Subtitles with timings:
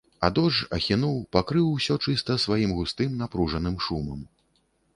[0.27, 4.27] А дождж ахінуў, пакрыў усё чыста сваім густым, напружаным шумам.